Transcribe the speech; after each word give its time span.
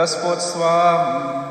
Господь 0.00 0.40
с 0.40 0.54
вами. 0.54 1.48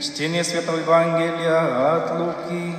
Чтение 0.00 0.44
Святого 0.44 0.76
Евангелия 0.76 1.96
от 1.96 2.20
Луки. 2.20 2.76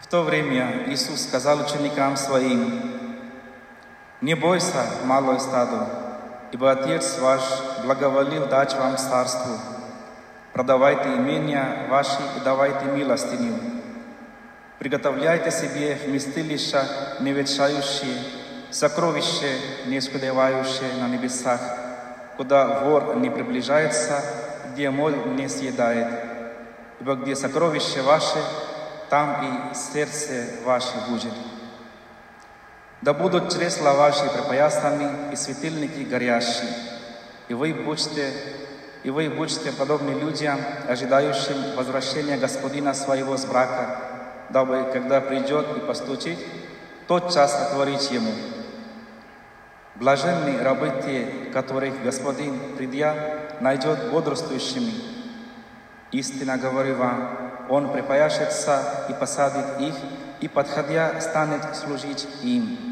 В 0.00 0.06
то 0.10 0.22
время 0.24 0.84
Иисус 0.88 1.22
сказал 1.22 1.60
ученикам 1.62 2.18
Своим, 2.18 2.82
«Не 4.20 4.34
бойся, 4.34 4.84
малое 5.04 5.38
стадо, 5.38 5.86
ибо 6.52 6.70
Отец 6.70 7.18
ваш 7.18 7.40
благоволил 7.82 8.46
дать 8.46 8.74
вам 8.74 8.98
царство. 8.98 9.77
Продавайте 10.58 11.10
имения 11.10 11.86
ваши 11.88 12.18
и 12.36 12.40
давайте 12.44 12.86
милостыню. 12.86 13.60
Приготовляйте 14.80 15.52
себе 15.52 15.96
вместилища 16.04 16.82
не 17.20 17.30
ветшающие, 17.32 18.18
сокровища, 18.72 19.46
не 19.86 20.00
скудевающие 20.00 20.94
на 21.00 21.06
небесах, 21.06 21.60
куда 22.36 22.80
вор 22.80 23.18
не 23.18 23.30
приближается, 23.30 24.20
где 24.72 24.90
моль 24.90 25.14
не 25.36 25.48
съедает. 25.48 26.08
Ибо 26.98 27.14
где 27.14 27.36
сокровище 27.36 28.02
ваше, 28.02 28.42
там 29.10 29.70
и 29.70 29.74
сердце 29.76 30.44
ваше 30.64 30.96
будет. 31.08 31.34
Да 33.02 33.14
будут 33.14 33.54
чресла 33.54 33.92
ваши 33.92 34.28
припоясаны 34.28 35.32
и 35.32 35.36
светильники 35.36 36.00
горящие, 36.00 36.74
и 37.46 37.54
вы 37.54 37.72
будете, 37.72 38.32
и 39.04 39.10
вы 39.10 39.30
будете 39.30 39.72
подобны 39.72 40.10
людям, 40.10 40.58
ожидающим 40.88 41.76
возвращения 41.76 42.36
Господина 42.36 42.94
своего 42.94 43.36
с 43.36 43.44
брака, 43.44 44.00
дабы, 44.50 44.88
когда 44.92 45.20
придет 45.20 45.76
и 45.76 45.80
постучит, 45.80 46.38
тот 47.06 47.32
час 47.32 47.54
отворить 47.54 48.10
ему. 48.10 48.32
Блаженны 49.94 50.62
рабы 50.62 50.92
те, 51.04 51.50
которых 51.52 52.02
Господин, 52.02 52.76
придя, 52.76 53.14
найдет 53.60 54.10
бодрствующими. 54.10 54.92
Истинно 56.12 56.56
говорю 56.56 56.96
вам, 56.96 57.52
Он 57.68 57.92
припаяшется 57.92 59.06
и 59.08 59.12
посадит 59.12 59.80
их, 59.80 59.94
и, 60.40 60.48
подходя, 60.48 61.20
станет 61.20 61.74
служить 61.74 62.28
им. 62.42 62.87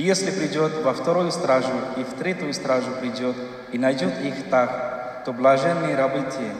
И 0.00 0.02
если 0.02 0.30
придет 0.30 0.82
во 0.82 0.94
вторую 0.94 1.30
стражу 1.30 1.74
и 1.98 2.04
в 2.04 2.14
третью 2.14 2.54
стражу 2.54 2.90
придет, 3.02 3.36
и 3.70 3.78
найдет 3.78 4.18
их 4.22 4.48
так, 4.48 5.24
то 5.26 5.32
блаженные 5.34 5.94
рабы 5.94 6.20
те. 6.20 6.54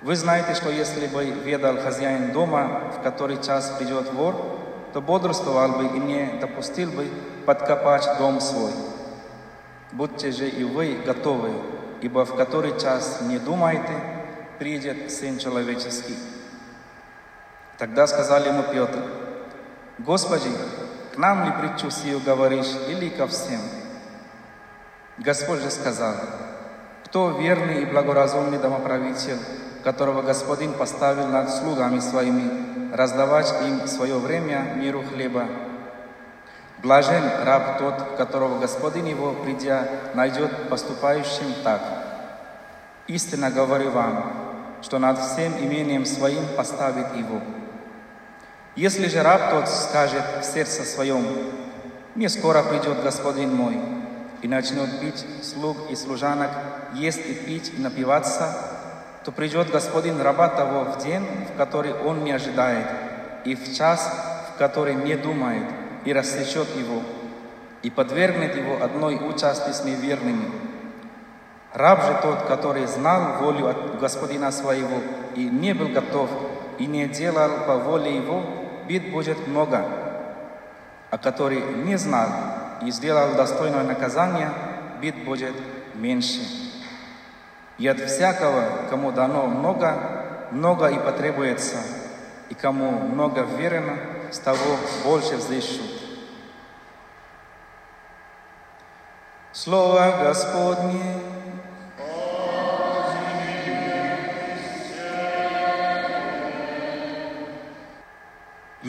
Вы 0.00 0.16
знаете, 0.16 0.54
что 0.54 0.70
если 0.70 1.08
бы 1.08 1.26
ведал 1.26 1.76
хозяин 1.76 2.32
дома, 2.32 2.90
в 2.96 3.02
который 3.02 3.36
час 3.42 3.74
придет 3.78 4.10
вор, 4.14 4.34
то 4.94 5.02
бодрствовал 5.02 5.72
бы 5.72 5.94
и 5.94 6.00
не 6.00 6.38
допустил 6.40 6.90
бы 6.90 7.06
подкопать 7.44 8.08
дом 8.18 8.40
свой. 8.40 8.72
Будьте 9.92 10.32
же 10.32 10.48
и 10.48 10.64
вы 10.64 11.02
готовы, 11.04 11.52
ибо 12.00 12.24
в 12.24 12.34
который 12.34 12.80
час 12.80 13.18
не 13.28 13.38
думайте, 13.38 13.92
придет 14.58 15.12
Сын 15.12 15.36
Человеческий. 15.36 16.16
Тогда 17.76 18.06
сказали 18.06 18.48
ему 18.48 18.62
Петр, 18.72 19.02
Господи, 19.98 20.48
нам 21.20 21.44
ли 21.44 21.52
притчу 21.52 21.90
сию 21.90 22.18
говоришь 22.20 22.72
или 22.88 23.10
ко 23.10 23.26
всем? 23.26 23.60
Господь 25.18 25.60
же 25.60 25.70
сказал, 25.70 26.14
кто 27.04 27.32
верный 27.32 27.82
и 27.82 27.84
благоразумный 27.84 28.58
домоправитель, 28.58 29.36
которого 29.84 30.22
Господин 30.22 30.72
поставил 30.72 31.26
над 31.26 31.50
слугами 31.50 32.00
своими, 32.00 32.94
раздавать 32.94 33.52
им 33.66 33.86
свое 33.86 34.18
время 34.18 34.72
миру 34.76 35.02
хлеба. 35.02 35.44
Блажен 36.78 37.22
раб 37.44 37.78
тот, 37.78 38.16
которого 38.16 38.58
Господин 38.58 39.04
его, 39.04 39.34
придя, 39.34 39.86
найдет 40.14 40.70
поступающим 40.70 41.52
так. 41.62 41.82
Истинно 43.08 43.50
говорю 43.50 43.90
вам, 43.90 44.32
что 44.80 44.98
над 44.98 45.18
всем 45.18 45.52
имением 45.58 46.06
своим 46.06 46.46
поставит 46.56 47.14
его. 47.14 47.42
Если 48.76 49.08
же 49.08 49.22
раб 49.22 49.50
тот 49.50 49.68
скажет 49.68 50.24
в 50.40 50.44
сердце 50.44 50.84
своем, 50.84 51.26
«Не 52.14 52.28
скоро 52.28 52.62
придет 52.62 53.02
Господин 53.02 53.54
мой», 53.54 53.78
и 54.42 54.48
начнет 54.48 55.00
бить 55.00 55.24
слуг 55.42 55.76
и 55.90 55.96
служанок, 55.96 56.50
есть 56.94 57.20
и 57.26 57.34
пить 57.34 57.72
и 57.76 57.80
напиваться, 57.80 58.56
то 59.24 59.32
придет 59.32 59.70
Господин 59.70 60.20
раба 60.20 60.48
того 60.48 60.84
в 60.84 61.02
день, 61.02 61.24
в 61.52 61.56
который 61.56 61.92
он 61.92 62.24
не 62.24 62.32
ожидает, 62.32 62.86
и 63.44 63.54
в 63.54 63.74
час, 63.74 64.10
в 64.54 64.58
который 64.58 64.94
не 64.94 65.16
думает, 65.16 65.64
и 66.04 66.12
рассечет 66.12 66.68
его, 66.76 67.02
и 67.82 67.90
подвергнет 67.90 68.56
его 68.56 68.82
одной 68.82 69.16
участи 69.16 69.72
с 69.72 69.84
неверными. 69.84 70.50
Раб 71.74 72.04
же 72.04 72.18
тот, 72.22 72.42
который 72.46 72.86
знал 72.86 73.42
волю 73.42 73.68
от 73.68 74.00
Господина 74.00 74.50
своего 74.50 74.98
и 75.36 75.44
не 75.44 75.74
был 75.74 75.88
готов, 75.88 76.30
и 76.78 76.86
не 76.86 77.06
делал 77.06 77.66
по 77.66 77.76
воле 77.76 78.16
его, 78.16 78.42
бит 78.90 79.12
будет 79.12 79.46
много, 79.46 79.86
а 81.10 81.16
который 81.16 81.60
не 81.84 81.94
знал 81.96 82.28
и 82.82 82.90
сделал 82.90 83.36
достойное 83.36 83.84
наказание, 83.84 84.50
бит 85.00 85.24
будет 85.24 85.54
меньше. 85.94 86.40
И 87.78 87.86
от 87.86 88.00
всякого, 88.00 88.88
кому 88.90 89.12
дано 89.12 89.46
много, 89.46 90.48
много 90.50 90.88
и 90.88 90.98
потребуется, 90.98 91.76
и 92.48 92.54
кому 92.54 92.90
много 92.90 93.42
верено, 93.42 93.96
с 94.32 94.40
того 94.40 94.76
больше 95.04 95.36
взыщут. 95.36 95.86
Слово 99.52 100.16
Господне. 100.24 101.29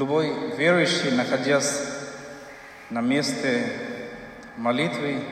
Любой 0.02 0.34
верующий, 0.58 1.12
находясь 1.12 1.80
на 2.90 3.02
месте 3.02 3.72
молитвы, 4.58 5.24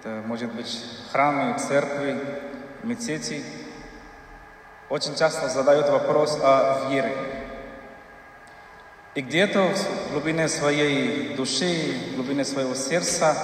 это 0.00 0.24
может 0.26 0.52
быть 0.52 0.76
храмы, 1.12 1.56
церкви, 1.56 2.18
мечети, 2.82 3.44
очень 4.88 5.14
часто 5.14 5.48
задают 5.48 5.88
вопрос 5.88 6.36
о 6.42 6.88
вере. 6.90 7.12
И 9.14 9.20
где-то 9.20 9.72
в 10.08 10.10
глубине 10.10 10.48
своей 10.48 11.36
души, 11.36 11.94
в 12.10 12.16
глубине 12.16 12.44
своего 12.44 12.74
сердца 12.74 13.36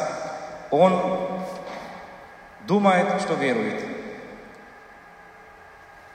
он 0.73 1.41
думает, 2.67 3.21
что 3.21 3.35
верует. 3.35 3.81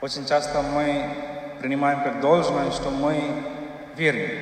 Очень 0.02 0.26
часто 0.26 0.60
мы 0.60 1.08
принимаем 1.62 2.02
как 2.02 2.20
должное, 2.20 2.70
что 2.72 2.90
мы 2.90 3.53
верим. 3.96 4.40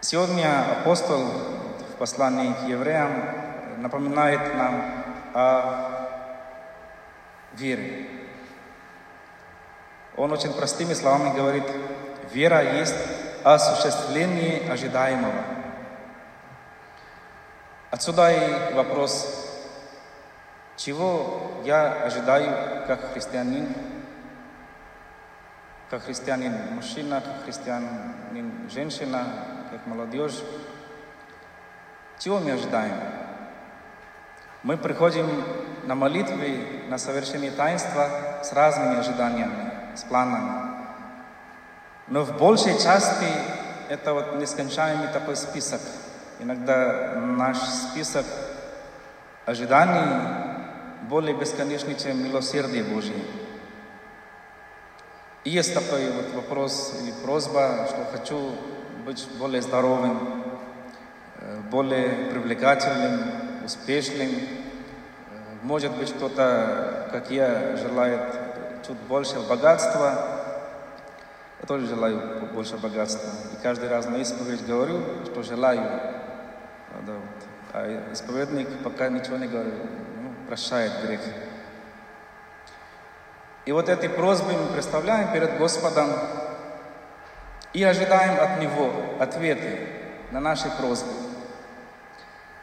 Сегодня 0.00 0.80
апостол 0.80 1.24
в 1.24 1.96
послании 1.98 2.52
к 2.52 2.68
евреям 2.68 3.12
напоминает 3.78 4.54
нам 4.56 5.04
о 5.34 6.08
вере. 7.52 8.08
Он 10.16 10.32
очень 10.32 10.52
простыми 10.52 10.94
словами 10.94 11.34
говорит, 11.36 11.64
вера 12.32 12.78
есть 12.78 12.96
осуществление 13.44 14.70
ожидаемого. 14.70 15.44
Отсюда 17.90 18.30
и 18.32 18.74
вопрос, 18.74 19.64
чего 20.76 21.52
я 21.64 22.04
ожидаю 22.04 22.86
как 22.86 23.12
христианин, 23.12 23.74
как 25.90 26.04
христианин 26.04 26.54
мужчина, 26.70 27.20
как 27.20 27.44
христианин 27.44 28.70
женщина, 28.70 29.26
как 29.72 29.84
молодежь. 29.88 30.40
Чего 32.20 32.38
мы 32.38 32.52
ожидаем? 32.52 32.94
Мы 34.62 34.76
приходим 34.76 35.26
на 35.84 35.96
молитвы, 35.96 36.84
на 36.88 36.96
совершение 36.96 37.50
таинства 37.50 38.38
с 38.44 38.52
разными 38.52 39.00
ожиданиями, 39.00 39.96
с 39.96 40.04
планами. 40.04 40.70
Но 42.06 42.22
в 42.22 42.38
большей 42.38 42.78
части 42.78 43.26
это 43.88 44.14
вот 44.14 44.36
нескончаемый 44.36 45.08
такой 45.08 45.34
список. 45.34 45.80
Иногда 46.38 47.14
наш 47.16 47.58
список 47.58 48.26
ожиданий 49.44 50.22
более 51.08 51.34
бесконечный, 51.34 51.96
чем 51.96 52.22
милосердие 52.22 52.84
Божье. 52.84 53.16
И 55.44 55.50
есть 55.50 55.72
такой 55.72 56.10
вот 56.12 56.34
вопрос 56.34 57.00
или 57.02 57.12
просьба, 57.24 57.86
что 57.88 58.04
хочу 58.12 58.52
быть 59.06 59.26
более 59.38 59.62
здоровым, 59.62 60.44
более 61.70 62.30
привлекательным, 62.30 63.64
успешным. 63.64 64.30
Может 65.62 65.96
быть, 65.96 66.12
кто-то, 66.12 67.08
как 67.10 67.30
я, 67.30 67.76
желает 67.78 68.20
чуть 68.86 68.98
больше 69.08 69.40
богатства, 69.48 70.40
тоже 71.66 71.86
желаю 71.86 72.48
больше 72.52 72.76
богатства. 72.76 73.30
И 73.54 73.62
каждый 73.62 73.88
раз 73.88 74.06
на 74.08 74.16
исповедь 74.16 74.66
говорю, 74.66 75.00
что 75.24 75.42
желаю. 75.42 75.88
А 77.72 78.12
исповедник 78.12 78.68
пока 78.82 79.08
ничего 79.08 79.36
не 79.36 79.46
говорит, 79.46 79.74
ну, 80.20 80.34
прощает 80.48 80.92
грех. 81.06 81.20
И 83.70 83.72
вот 83.72 83.88
эти 83.88 84.08
просьбы 84.08 84.52
мы 84.52 84.72
представляем 84.72 85.32
перед 85.32 85.56
Господом 85.56 86.08
и 87.72 87.84
ожидаем 87.84 88.40
от 88.40 88.60
Него 88.60 88.90
ответы 89.20 89.86
на 90.32 90.40
наши 90.40 90.68
просьбы. 90.70 91.12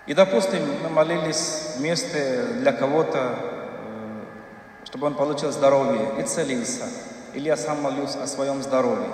И, 0.05 0.13
допустим, 0.13 0.61
мы 0.83 0.89
молились 0.89 1.75
вместе 1.77 2.43
для 2.59 2.73
кого-то, 2.73 3.35
э, 3.39 4.21
чтобы 4.83 5.07
он 5.07 5.15
получил 5.15 5.49
здоровье 5.53 6.19
и 6.19 6.23
целился. 6.23 6.83
Или 7.33 7.45
я 7.47 7.55
сам 7.55 7.81
молюсь 7.81 8.17
о 8.17 8.27
своем 8.27 8.61
здоровье. 8.61 9.09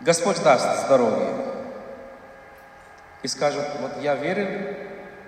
Господь 0.00 0.42
даст 0.42 0.86
здоровье. 0.86 1.28
И 3.22 3.28
скажет, 3.28 3.68
вот 3.82 3.92
я 4.00 4.14
верил 4.14 4.76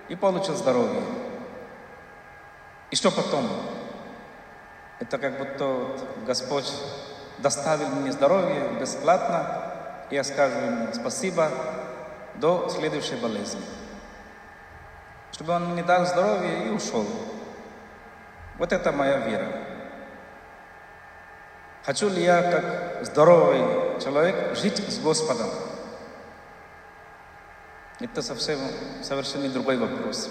и 0.09 0.15
получил 0.15 0.55
здоровье. 0.55 1.03
И 2.89 2.95
что 2.95 3.11
потом? 3.11 3.47
Это 5.03 5.17
как 5.17 5.37
будто 5.37 5.65
вот 5.65 6.07
Господь 6.25 6.71
доставил 7.39 7.89
мне 7.89 8.13
здоровье 8.13 8.69
бесплатно, 8.79 10.05
и 10.09 10.15
я 10.15 10.23
скажу 10.23 10.57
ему 10.57 10.93
спасибо 10.93 11.51
до 12.35 12.69
следующей 12.69 13.17
болезни. 13.17 13.59
Чтобы 15.33 15.51
он 15.55 15.73
мне 15.73 15.83
дал 15.83 16.05
здоровье 16.05 16.67
и 16.67 16.69
ушел. 16.69 17.05
Вот 18.57 18.71
это 18.71 18.93
моя 18.93 19.17
вера. 19.17 19.45
Хочу 21.83 22.07
ли 22.07 22.23
я, 22.23 22.41
как 22.41 23.05
здоровый 23.05 23.99
человек, 24.01 24.55
жить 24.55 24.77
с 24.77 24.99
Господом? 24.99 25.49
Это 27.99 28.21
совсем 28.21 28.57
совершенно 29.01 29.49
другой 29.49 29.75
вопрос. 29.75 30.29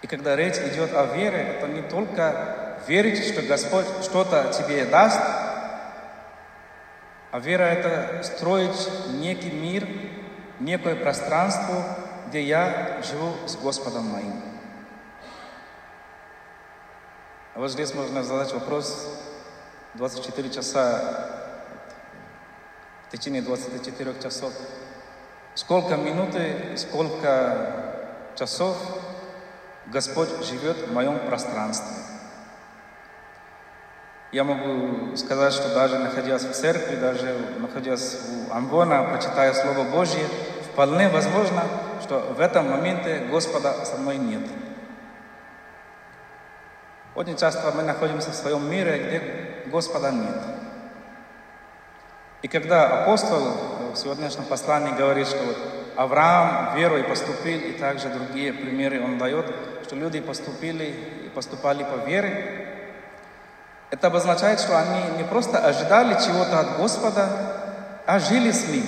И 0.00 0.06
когда 0.06 0.36
речь 0.36 0.56
идет 0.56 0.94
о 0.94 1.04
вере, 1.14 1.58
это 1.58 1.66
не 1.66 1.82
только 1.82 2.67
верить, 2.86 3.32
что 3.32 3.42
Господь 3.42 3.86
что-то 4.02 4.52
тебе 4.56 4.84
даст, 4.84 5.20
а 7.30 7.40
вера– 7.40 7.62
это 7.64 8.22
строить 8.22 8.88
некий 9.08 9.50
мир, 9.50 9.86
некое 10.60 10.96
пространство, 10.96 11.84
где 12.28 12.42
я 12.42 13.00
живу 13.02 13.34
с 13.46 13.56
Господом 13.56 14.04
моим. 14.04 14.42
А 17.54 17.60
вот 17.60 17.70
здесь 17.70 17.94
можно 17.94 18.22
задать 18.22 18.52
вопрос 18.52 19.08
24 19.94 20.50
часа, 20.50 21.28
в 23.08 23.12
течение 23.12 23.42
24 23.42 24.14
часов. 24.22 24.52
Сколько 25.54 25.96
минуты, 25.96 26.76
сколько 26.76 27.96
часов 28.36 28.76
Господь 29.86 30.28
живет 30.44 30.76
в 30.88 30.92
моем 30.92 31.18
пространстве. 31.18 32.07
Я 34.30 34.44
могу 34.44 35.16
сказать, 35.16 35.54
что 35.54 35.74
даже 35.74 35.98
находясь 35.98 36.44
в 36.44 36.52
церкви, 36.52 36.96
даже 36.96 37.34
находясь 37.58 38.18
у 38.28 38.52
Амвона, 38.54 39.04
прочитая 39.04 39.54
Слово 39.54 39.84
Божье, 39.84 40.22
вполне 40.70 41.08
возможно, 41.08 41.62
что 42.02 42.20
в 42.36 42.40
этом 42.40 42.70
моменте 42.70 43.26
Господа 43.30 43.72
со 43.86 43.96
мной 43.96 44.18
нет. 44.18 44.42
Очень 47.14 47.36
часто 47.36 47.72
мы 47.74 47.82
находимся 47.82 48.30
в 48.30 48.34
своем 48.34 48.70
мире, 48.70 48.98
где 48.98 49.70
Господа 49.70 50.10
нет. 50.10 50.36
И 52.42 52.48
когда 52.48 53.02
апостол 53.02 53.92
в 53.94 53.96
сегодняшнем 53.96 54.44
послании 54.44 54.92
говорит, 54.92 55.26
что 55.26 55.42
вот 55.42 55.56
Авраам 55.96 56.76
верой 56.76 57.02
поступил, 57.02 57.58
и 57.58 57.72
также 57.72 58.08
другие 58.10 58.52
примеры 58.52 59.02
он 59.02 59.18
дает, 59.18 59.46
что 59.84 59.96
люди 59.96 60.20
поступили 60.20 60.94
и 61.24 61.28
поступали 61.30 61.82
по 61.82 62.06
вере, 62.06 62.77
это 63.90 64.08
обозначает, 64.08 64.60
что 64.60 64.78
они 64.78 65.16
не 65.16 65.24
просто 65.24 65.58
ожидали 65.58 66.14
чего-то 66.14 66.60
от 66.60 66.76
Господа, 66.76 67.28
а 68.06 68.18
жили 68.18 68.50
с 68.50 68.68
Ним. 68.68 68.84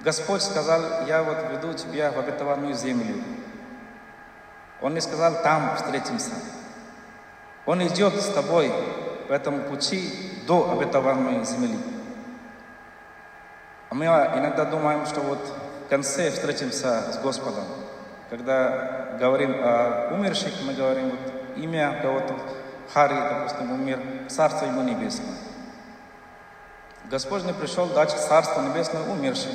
Господь 0.00 0.42
сказал, 0.42 1.06
я 1.06 1.22
вот 1.22 1.38
веду 1.50 1.72
тебя 1.72 2.10
в 2.10 2.18
обетованную 2.18 2.74
землю. 2.74 3.22
Он 4.82 4.94
не 4.94 5.00
сказал, 5.00 5.42
там 5.42 5.76
встретимся. 5.76 6.32
Он 7.64 7.86
идет 7.86 8.20
с 8.20 8.28
тобой 8.28 8.70
по 9.28 9.32
этому 9.32 9.62
пути 9.62 10.42
до 10.46 10.72
обетованной 10.72 11.44
земли. 11.44 11.78
А 13.88 13.94
мы 13.94 14.04
иногда 14.04 14.64
думаем, 14.64 15.06
что 15.06 15.20
вот 15.20 15.38
в 15.86 15.88
конце 15.88 16.30
встретимся 16.30 17.12
с 17.12 17.18
Господом. 17.18 17.64
Когда 18.28 19.16
говорим 19.18 19.54
о 19.62 20.10
умерших, 20.12 20.52
мы 20.66 20.74
говорим 20.74 21.10
вот 21.10 21.56
имя 21.56 21.98
кого-то, 22.02 22.34
Хари, 22.94 23.14
допустим, 23.14 23.72
умер, 23.72 23.98
Царство 24.28 24.66
Ему 24.66 24.82
Небесное. 24.82 25.34
Господь 27.06 27.42
не 27.42 27.52
пришел 27.52 27.88
дать 27.88 28.12
Царство 28.12 28.60
Небесное 28.60 29.02
умершим. 29.02 29.50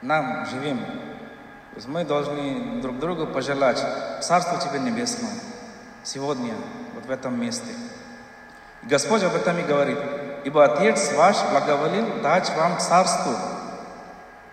Нам, 0.00 0.46
живым. 0.46 0.78
То 0.78 1.76
есть 1.76 1.86
мы 1.86 2.04
должны 2.06 2.80
друг 2.80 2.98
другу 2.98 3.26
пожелать 3.26 3.84
Царство 4.22 4.58
Тебе 4.58 4.80
Небесное 4.80 5.34
сегодня, 6.02 6.54
вот 6.94 7.04
в 7.04 7.10
этом 7.10 7.38
месте. 7.38 7.70
И 8.84 8.86
Господь 8.86 9.22
об 9.22 9.34
этом 9.34 9.58
и 9.58 9.62
говорит. 9.62 9.98
Ибо 10.44 10.64
Отец 10.64 11.12
ваш 11.12 11.36
благоволил 11.50 12.22
дать 12.22 12.48
вам 12.56 12.78
царство. 12.78 13.36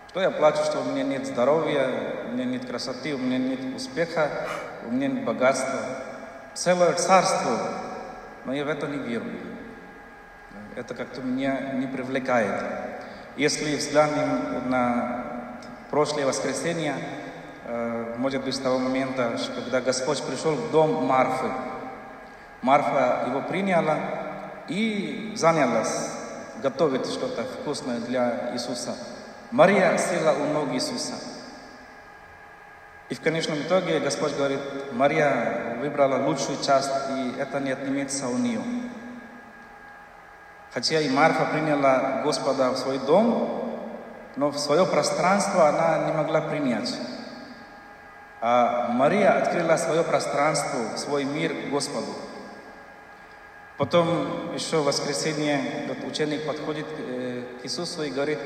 Что 0.10 0.20
я 0.20 0.30
плачу, 0.30 0.62
что 0.66 0.82
у 0.82 0.84
меня 0.84 1.04
нет 1.04 1.26
здоровья, 1.26 1.88
у 2.26 2.34
меня 2.34 2.44
нет 2.44 2.66
красоты, 2.66 3.14
у 3.14 3.18
меня 3.18 3.38
нет 3.38 3.60
успеха, 3.74 4.30
у 4.86 4.92
меня 4.92 5.08
нет 5.08 5.24
богатства 5.24 5.80
целое 6.56 6.94
царство, 6.94 7.60
но 8.46 8.54
я 8.54 8.66
в 8.66 8.70
это 8.70 8.88
не 8.88 8.98
верую. 8.98 9.40
Это 10.76 10.96
как-то 10.96 11.22
меня 11.22 11.74
не 11.74 11.88
привлекает. 11.88 12.64
Если 13.38 13.76
взглянем 13.76 14.70
на 14.70 15.50
прошлое 15.92 16.26
воскресенье, 16.26 16.96
э, 17.66 18.16
может 18.18 18.44
быть, 18.44 18.56
с 18.56 18.60
того 18.60 18.80
момента, 18.80 19.38
когда 19.56 19.82
Господь 19.82 20.24
пришел 20.24 20.56
в 20.56 20.72
дом 20.72 21.06
Марфы, 21.06 21.52
Марфа 22.62 23.26
его 23.28 23.42
приняла 23.42 24.00
и 24.68 25.34
занялась 25.36 26.12
готовить 26.62 27.06
что-то 27.06 27.44
вкусное 27.44 28.00
для 28.00 28.52
Иисуса. 28.54 28.96
Мария 29.52 29.98
села 29.98 30.34
у 30.34 30.54
ног 30.54 30.74
Иисуса. 30.74 31.14
И 33.10 33.16
в 33.16 33.22
конечном 33.22 33.60
итоге 33.60 34.00
Господь 34.00 34.36
говорит, 34.36 34.60
Мария 34.94 35.65
выбрала 35.86 36.26
лучшую 36.26 36.58
часть, 36.64 36.90
и 37.12 37.36
это 37.40 37.60
не 37.60 37.72
отнимется 37.72 38.28
у 38.28 38.38
нее. 38.38 38.62
Хотя 40.74 41.00
и 41.00 41.10
Марфа 41.10 41.46
приняла 41.46 42.22
Господа 42.24 42.72
в 42.72 42.78
свой 42.78 42.98
дом, 42.98 43.80
но 44.36 44.50
в 44.50 44.58
свое 44.58 44.86
пространство 44.86 45.70
она 45.70 46.08
не 46.08 46.12
могла 46.12 46.42
принять. 46.42 46.94
А 48.42 48.90
Мария 48.90 49.38
открыла 49.42 49.78
свое 49.78 50.04
пространство, 50.04 50.98
свой 50.98 51.24
мир 51.24 51.54
Господу. 51.70 52.14
Потом 53.78 54.54
еще 54.56 54.78
в 54.78 54.86
воскресенье 54.86 55.86
этот 55.86 56.04
ученик 56.04 56.48
подходит 56.48 56.88
к 56.88 57.64
Иисусу 57.64 58.04
и 58.04 58.10
говорит, 58.10 58.40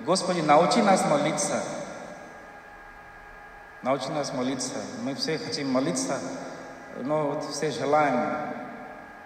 Господи, 0.00 0.40
научи 0.40 0.80
нас 0.80 1.04
молиться. 1.04 1.62
Научи 3.82 4.08
нас 4.08 4.32
молиться. 4.32 4.74
Мы 5.02 5.14
все 5.14 5.38
хотим 5.38 5.70
молиться, 5.70 6.18
но 7.02 7.28
вот 7.28 7.44
все 7.44 7.70
желаем 7.70 8.54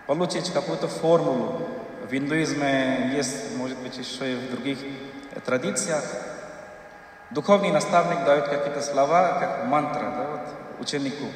получить 0.07 0.53
какую-то 0.53 0.89
формулу. 0.89 1.69
В 2.09 2.15
индуизме 2.15 3.13
есть, 3.15 3.57
может 3.57 3.79
быть, 3.79 3.97
еще 3.97 4.33
и 4.33 4.37
в 4.37 4.51
других 4.51 4.79
традициях. 5.45 6.05
Духовный 7.31 7.71
наставник 7.71 8.25
дает 8.25 8.49
какие-то 8.49 8.83
слова, 8.83 9.39
как 9.41 9.65
мантра, 9.67 10.01
да, 10.03 10.27
вот, 10.31 10.81
ученику. 10.81 11.27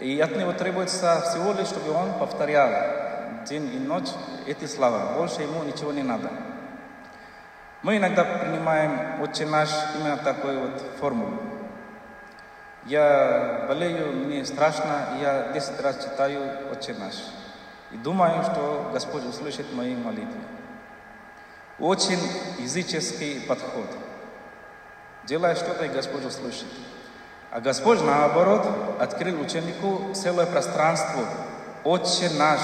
И 0.00 0.18
от 0.18 0.36
него 0.36 0.52
требуется 0.52 1.22
всего 1.30 1.52
лишь, 1.52 1.68
чтобы 1.68 1.92
он 1.92 2.14
повторял 2.18 2.70
день 3.48 3.72
и 3.74 3.78
ночь 3.78 4.08
эти 4.46 4.66
слова. 4.66 5.14
Больше 5.16 5.42
ему 5.42 5.62
ничего 5.62 5.92
не 5.92 6.02
надо. 6.02 6.30
Мы 7.82 7.98
иногда 7.98 8.24
принимаем 8.24 9.20
очень 9.20 9.48
наш 9.48 9.68
именно 9.96 10.16
такой 10.16 10.56
вот 10.56 10.82
формулу. 10.98 11.38
Я 12.84 13.66
болею, 13.68 14.12
мне 14.12 14.44
страшно, 14.44 15.18
я 15.20 15.52
10 15.52 15.80
раз 15.80 16.02
читаю 16.02 16.42
«Отче 16.72 16.94
наш». 16.94 17.14
И 17.92 17.96
думаю, 17.96 18.42
что 18.42 18.90
Господь 18.92 19.24
услышит 19.24 19.72
мои 19.72 19.94
молитвы. 19.94 20.40
Очень 21.78 22.18
языческий 22.58 23.42
подход. 23.42 23.86
Делай 25.24 25.54
что-то, 25.54 25.84
и 25.84 25.88
Господь 25.90 26.24
услышит. 26.24 26.66
А 27.52 27.60
Господь, 27.60 28.02
наоборот, 28.02 28.66
открыл 28.98 29.40
ученику 29.40 30.12
целое 30.14 30.46
пространство. 30.46 31.24
«Отче 31.84 32.30
наш». 32.30 32.60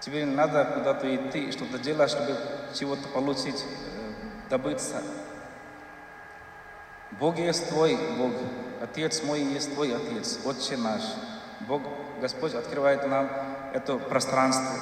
Тебе 0.00 0.26
надо 0.26 0.64
куда-то 0.64 1.12
идти, 1.16 1.50
что-то 1.50 1.78
делать, 1.78 2.10
чтобы 2.10 2.36
чего-то 2.74 3.08
получить, 3.08 3.64
э, 3.64 4.48
добыться. 4.50 5.02
Бог 7.18 7.38
есть 7.38 7.68
твой 7.68 7.96
Бог, 8.18 8.32
Отец 8.82 9.22
мой 9.22 9.40
есть 9.40 9.74
твой 9.74 9.94
Отец, 9.94 10.38
Отче 10.44 10.76
наш. 10.76 11.02
Бог, 11.60 11.82
Господь 12.20 12.54
открывает 12.54 13.06
нам 13.06 13.30
это 13.72 13.96
пространство. 13.98 14.74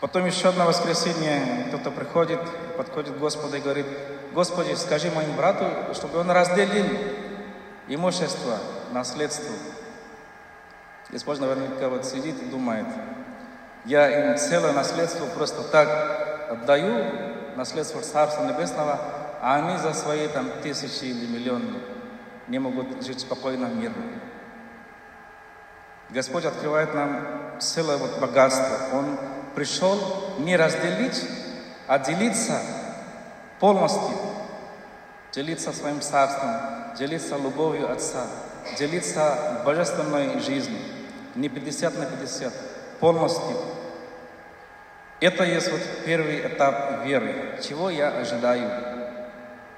Потом 0.00 0.26
еще 0.26 0.48
одно 0.48 0.66
воскресенье 0.66 1.66
кто-то 1.68 1.90
приходит, 1.90 2.40
подходит 2.76 3.14
к 3.14 3.18
Господу 3.18 3.56
и 3.56 3.60
говорит, 3.60 3.86
Господи, 4.32 4.74
скажи 4.74 5.10
моему 5.10 5.34
брату, 5.34 5.64
чтобы 5.94 6.18
он 6.18 6.30
разделил 6.30 6.86
имущество, 7.88 8.58
наследство. 8.92 9.54
Господь 11.10 11.38
наверняка 11.38 11.88
вот 11.88 12.04
сидит 12.04 12.40
и 12.42 12.46
думает, 12.46 12.86
я 13.84 14.30
им 14.32 14.38
целое 14.38 14.72
наследство 14.72 15.26
просто 15.26 15.62
так 15.62 16.50
отдаю, 16.50 17.04
наследство 17.56 18.00
Царства 18.00 18.44
Небесного, 18.44 18.98
а 19.42 19.56
они 19.56 19.76
за 19.76 19.92
свои 19.92 20.28
там 20.28 20.48
тысячи 20.62 21.06
или 21.06 21.26
миллионы 21.26 21.80
не 22.46 22.60
могут 22.60 23.04
жить 23.04 23.20
спокойно, 23.20 23.66
мирно. 23.66 24.20
Господь 26.10 26.44
открывает 26.44 26.94
нам 26.94 27.58
целое 27.58 27.96
вот 27.96 28.20
богатство. 28.20 28.96
Он 28.96 29.18
пришел 29.56 29.98
не 30.38 30.56
разделить, 30.56 31.26
а 31.88 31.98
делиться 31.98 32.60
полностью. 33.58 34.16
Делиться 35.32 35.72
своим 35.72 36.00
царством, 36.00 36.94
делиться 36.96 37.36
любовью 37.36 37.90
Отца, 37.90 38.26
делиться 38.78 39.62
божественной 39.64 40.38
жизнью. 40.38 40.78
Не 41.34 41.48
50 41.48 41.98
на 41.98 42.06
50, 42.06 42.52
полностью. 43.00 43.56
Это 45.20 45.42
есть 45.42 45.72
вот 45.72 45.80
первый 46.04 46.46
этап 46.46 47.04
веры. 47.04 47.58
Чего 47.60 47.90
я 47.90 48.10
ожидаю? 48.10 48.91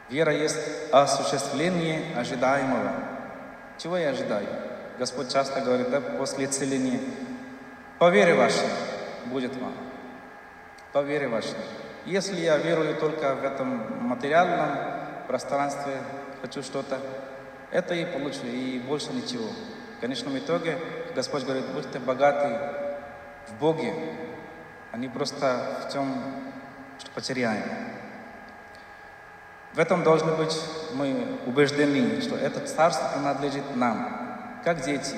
Вера 0.09 0.33
есть 0.33 0.59
осуществление 0.93 2.17
ожидаемого. 2.17 2.93
Чего 3.79 3.97
я 3.97 4.11
ожидаю? 4.11 4.47
Господь 4.99 5.33
часто 5.33 5.61
говорит, 5.61 5.91
да, 5.91 6.01
после 6.01 6.45
исцеления. 6.45 7.01
По 7.99 8.11
вере 8.11 8.35
вашей 8.35 8.69
будет 9.27 9.57
вам. 9.57 9.73
По 10.93 11.03
вере 11.03 11.29
вашей. 11.29 11.57
Если 12.05 12.37
я 12.37 12.59
верую 12.59 12.97
только 12.97 13.35
в 13.35 13.45
этом 13.45 14.07
материальном 14.07 14.77
пространстве, 15.27 15.95
хочу 16.43 16.63
что-то, 16.63 16.99
это 17.71 17.95
и 17.95 18.05
получу, 18.05 18.47
и 18.47 18.79
больше 18.79 19.11
ничего. 19.13 19.49
В 19.97 20.01
конечном 20.01 20.37
итоге 20.39 20.79
Господь 21.15 21.45
говорит, 21.45 21.65
будьте 21.73 21.99
богаты 21.99 22.59
в 23.49 23.59
Боге, 23.59 23.95
а 24.93 24.99
не 24.99 25.09
просто 25.09 25.87
в 25.89 25.93
том, 25.93 26.23
что 26.99 27.11
потеряем. 27.13 27.94
В 29.75 29.79
этом 29.81 30.05
должны 30.05 30.33
быть 30.35 30.57
мы 30.95 31.37
убеждены, 31.47 32.21
что 32.21 32.37
это 32.37 32.61
царство 32.61 33.09
принадлежит 33.09 33.75
нам, 33.75 34.61
как 34.65 34.83
дети. 34.83 35.17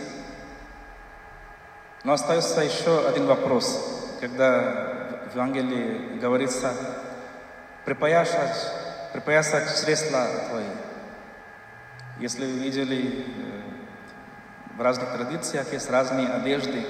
Но 2.04 2.14
остается 2.14 2.62
еще 2.62 3.06
один 3.06 3.26
вопрос, 3.26 4.16
когда 4.18 5.28
в 5.30 5.34
Евангелии 5.34 6.18
говорится 6.18 6.72
припоясать, 7.84 8.72
припоясать 9.12 9.84
чресла 9.84 10.26
твои. 10.48 10.64
Если 12.18 12.46
вы 12.46 12.58
видели, 12.60 13.26
в 14.74 14.80
разных 14.80 15.12
традициях 15.12 15.70
есть 15.72 15.90
разные 15.90 16.28
одежды. 16.28 16.82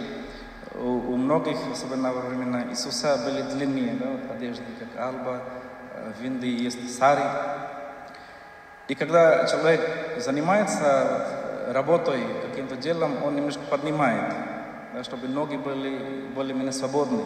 У, 0.75 0.89
у 0.89 1.17
многих, 1.17 1.57
особенно 1.73 2.13
во 2.13 2.21
времена 2.21 2.69
Иисуса, 2.71 3.17
были 3.25 3.43
длинные 3.43 3.95
да, 3.95 4.35
одежды, 4.35 4.65
как 4.79 5.03
алба, 5.03 5.43
в 6.19 6.25
Индии 6.25 6.62
есть 6.62 6.99
сари. 6.99 7.23
И 8.88 8.95
когда 8.95 9.47
человек 9.47 9.81
занимается 10.19 11.73
работой, 11.73 12.23
каким-то 12.49 12.76
делом, 12.76 13.23
он 13.25 13.35
немножко 13.37 13.62
поднимает, 13.69 14.33
да, 14.95 15.03
чтобы 15.03 15.29
ноги 15.29 15.57
были 15.57 16.26
более-менее 16.35 16.73
свободны. 16.73 17.23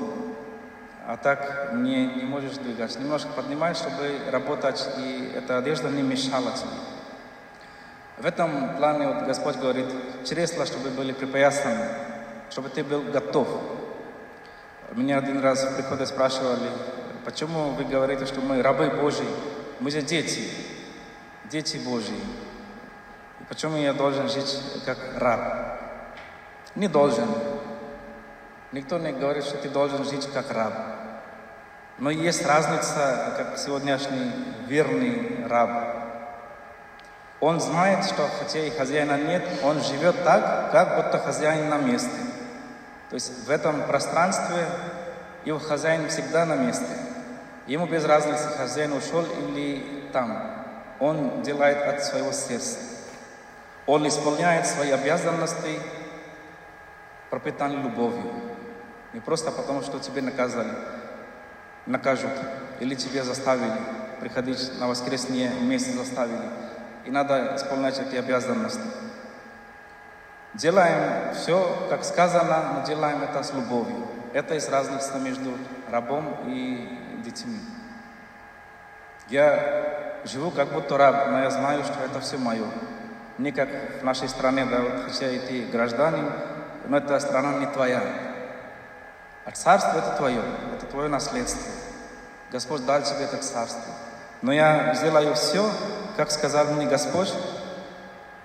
А 1.06 1.16
так 1.16 1.72
не, 1.74 2.06
не 2.06 2.22
можешь 2.22 2.56
двигаться. 2.56 3.00
Немножко 3.00 3.28
поднимаешь, 3.34 3.76
чтобы 3.76 4.18
работать, 4.30 4.88
и 4.98 5.32
эта 5.36 5.58
одежда 5.58 5.88
не 5.88 6.02
мешала 6.02 6.52
тебе. 6.52 6.70
В 8.18 8.26
этом 8.26 8.76
плане 8.76 9.08
вот 9.08 9.24
Господь 9.24 9.56
говорит, 9.56 9.86
чресла, 10.24 10.66
чтобы 10.66 10.90
были 10.90 11.12
припоясаны, 11.12 11.86
чтобы 12.50 12.68
ты 12.68 12.84
был 12.84 13.02
готов. 13.02 13.48
Меня 14.92 15.18
один 15.18 15.40
раз 15.40 15.64
в 15.64 15.76
приходе 15.76 16.04
спрашивали, 16.04 16.68
почему 17.30 17.70
вы 17.70 17.84
говорите, 17.84 18.26
что 18.26 18.40
мы 18.40 18.60
рабы 18.60 18.90
Божьи? 18.90 19.26
Мы 19.78 19.92
же 19.92 20.02
дети, 20.02 20.50
дети 21.44 21.76
Божьи. 21.76 22.16
И 23.40 23.44
почему 23.44 23.76
я 23.76 23.92
должен 23.92 24.28
жить 24.28 24.60
как 24.84 24.98
раб? 25.16 25.78
Не 26.74 26.88
должен. 26.88 27.28
Никто 28.72 28.98
не 28.98 29.12
говорит, 29.12 29.44
что 29.44 29.58
ты 29.58 29.68
должен 29.68 30.04
жить 30.04 30.28
как 30.32 30.50
раб. 30.50 30.74
Но 31.98 32.10
есть 32.10 32.44
разница, 32.44 33.34
как 33.36 33.58
сегодняшний 33.58 34.32
верный 34.66 35.46
раб. 35.46 35.70
Он 37.38 37.60
знает, 37.60 38.06
что 38.06 38.28
хотя 38.40 38.58
и 38.58 38.70
хозяина 38.70 39.16
нет, 39.16 39.44
он 39.62 39.80
живет 39.80 40.24
так, 40.24 40.72
как 40.72 40.96
будто 40.96 41.18
хозяин 41.18 41.68
на 41.68 41.78
месте. 41.78 42.10
То 43.08 43.14
есть 43.14 43.46
в 43.46 43.50
этом 43.50 43.82
пространстве 43.86 44.66
его 45.44 45.60
хозяин 45.60 46.08
всегда 46.08 46.44
на 46.44 46.56
месте. 46.56 47.09
Ему 47.70 47.86
без 47.86 48.04
разницы, 48.04 48.48
хозяин 48.48 48.92
ушел 48.94 49.24
или 49.24 50.08
там. 50.12 50.64
Он 50.98 51.40
делает 51.42 51.80
от 51.86 52.02
своего 52.04 52.32
сердца. 52.32 52.80
Он 53.86 54.08
исполняет 54.08 54.66
свои 54.66 54.90
обязанности, 54.90 55.78
пропитан 57.30 57.80
любовью. 57.84 58.32
Не 59.12 59.20
просто 59.20 59.52
потому, 59.52 59.82
что 59.82 60.00
тебе 60.00 60.20
наказали, 60.20 60.72
накажут, 61.86 62.32
или 62.80 62.96
тебе 62.96 63.22
заставили 63.22 63.78
приходить 64.18 64.72
на 64.80 64.88
воскресенье 64.88 65.50
вместе 65.50 65.92
заставили 65.92 66.50
и 67.04 67.10
надо 67.12 67.54
исполнять 67.54 68.00
эти 68.00 68.16
обязанности. 68.16 68.82
Делаем 70.54 71.32
все, 71.34 71.86
как 71.88 72.02
сказано, 72.02 72.72
но 72.74 72.84
делаем 72.84 73.22
это 73.22 73.44
с 73.44 73.54
любовью. 73.54 74.08
Это 74.32 74.54
есть 74.54 74.68
разница 74.70 75.20
между 75.20 75.52
рабом 75.90 76.36
и 76.46 77.20
детьми. 77.24 77.60
Я 79.28 80.20
живу 80.24 80.50
как 80.50 80.72
будто 80.72 80.96
раб, 80.96 81.28
но 81.28 81.40
я 81.42 81.50
знаю, 81.50 81.84
что 81.84 82.02
это 82.04 82.20
все 82.20 82.36
мое. 82.36 82.66
Не 83.38 83.52
как 83.52 83.68
в 84.00 84.04
нашей 84.04 84.28
стране, 84.28 84.66
да, 84.66 84.80
вот, 84.80 85.04
хотя 85.06 85.30
и 85.30 85.38
ты 85.38 85.66
гражданин, 85.66 86.30
но 86.86 86.96
эта 86.96 87.18
страна 87.20 87.54
не 87.54 87.66
твоя. 87.66 88.02
А 89.44 89.50
царство 89.52 89.98
это 89.98 90.16
твое, 90.16 90.42
это 90.76 90.86
твое 90.86 91.08
наследство. 91.08 91.72
Господь 92.50 92.84
дал 92.84 93.02
тебе 93.02 93.24
это 93.24 93.38
царство. 93.38 93.94
Но 94.42 94.52
я 94.52 94.94
сделаю 94.94 95.34
все, 95.34 95.70
как 96.16 96.30
сказал 96.30 96.66
мне 96.66 96.86
Господь, 96.86 97.32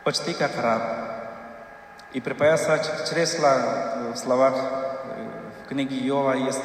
почти 0.03 0.33
как 0.33 0.51
раб. 0.61 0.81
И 2.13 2.21
припоясать 2.21 3.09
чресла 3.09 4.11
в 4.13 4.17
словах 4.17 4.53
в 5.63 5.67
книге 5.67 5.97
Иова 6.07 6.33
есть 6.33 6.61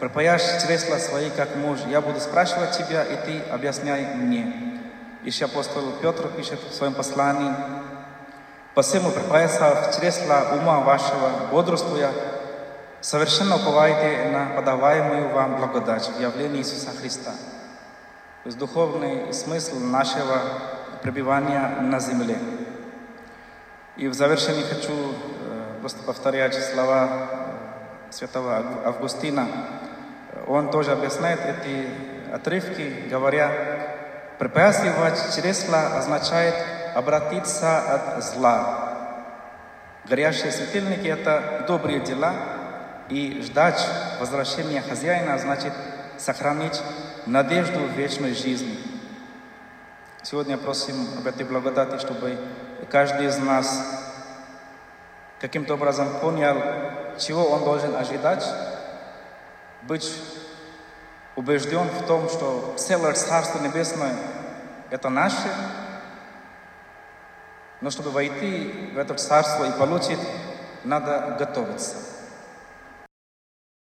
«Припаяшь 0.00 0.62
чресла 0.62 0.98
свои, 0.98 1.30
как 1.30 1.56
муж, 1.56 1.78
я 1.88 2.00
буду 2.00 2.20
спрашивать 2.20 2.72
тебя, 2.72 3.04
и 3.04 3.16
ты 3.24 3.40
объясняй 3.50 4.14
мне». 4.14 4.80
Еще 5.22 5.46
апостол 5.46 5.92
Петр 6.02 6.28
пишет 6.28 6.60
в 6.60 6.74
своем 6.74 6.94
послании 6.94 7.54
«Посему 8.74 9.10
припаясав 9.10 9.96
чресла 9.96 10.50
ума 10.52 10.80
вашего, 10.80 11.30
бодрствуя, 11.50 12.10
совершенно 13.00 13.56
уповайте 13.56 14.30
на 14.30 14.56
подаваемую 14.56 15.30
вам 15.30 15.56
благодать 15.56 16.08
в 16.08 16.20
явлении 16.20 16.58
Иисуса 16.58 16.90
Христа». 16.90 17.30
То 18.42 18.48
есть 18.48 18.58
духовный 18.58 19.32
смысл 19.32 19.78
нашего 19.78 20.42
пребывания 21.02 21.78
на 21.80 22.00
земле. 22.00 22.36
И 23.96 24.08
в 24.08 24.14
завершении 24.14 24.64
хочу 24.64 25.14
просто 25.80 26.02
повторять 26.02 26.54
слова 26.54 27.43
святого 28.14 28.62
Августина. 28.84 29.48
Он 30.46 30.70
тоже 30.70 30.92
объясняет 30.92 31.40
эти 31.40 31.88
отрывки, 32.32 33.08
говоря, 33.10 33.50
препятствовать 34.38 35.18
чресла 35.34 35.98
означает 35.98 36.54
обратиться 36.94 37.80
от 37.80 38.24
зла. 38.24 39.18
Горящие 40.08 40.52
светильники– 40.52 41.06
это 41.08 41.64
добрые 41.66 42.00
дела, 42.00 42.34
и 43.08 43.42
ждать 43.42 43.84
возвращения 44.20 44.80
хозяина 44.80 45.36
значит 45.38 45.72
сохранить 46.16 46.80
надежду 47.26 47.80
в 47.80 47.92
вечной 47.92 48.34
жизни. 48.34 48.78
Сегодня 50.22 50.56
просим 50.56 50.94
об 51.18 51.26
этой 51.26 51.44
благодати, 51.44 51.98
чтобы 51.98 52.38
каждый 52.90 53.26
из 53.26 53.38
нас 53.38 54.13
каким-то 55.44 55.74
образом 55.74 56.08
понял, 56.20 56.56
чего 57.18 57.50
он 57.50 57.64
должен 57.64 57.94
ожидать 57.94 58.42
быть 59.82 60.10
убежден 61.36 61.86
в 61.86 62.06
том, 62.06 62.30
что 62.30 62.74
целое 62.78 63.12
Царство 63.12 63.58
Небесное– 63.58 64.16
это 64.90 65.10
наше, 65.10 65.50
но 67.82 67.90
чтобы 67.90 68.10
войти 68.10 68.90
в 68.94 68.98
это 68.98 69.12
Царство 69.16 69.64
и 69.64 69.78
получить, 69.78 70.20
надо 70.82 71.36
готовиться– 71.38 71.96